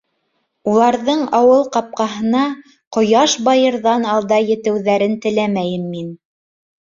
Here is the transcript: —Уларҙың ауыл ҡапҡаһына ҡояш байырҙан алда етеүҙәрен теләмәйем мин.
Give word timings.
—Уларҙың 0.69 1.19
ауыл 1.39 1.59
ҡапҡаһына 1.75 2.45
ҡояш 2.97 3.35
байырҙан 3.49 4.09
алда 4.15 4.41
етеүҙәрен 4.53 5.13
теләмәйем 5.27 5.85
мин. 5.93 6.09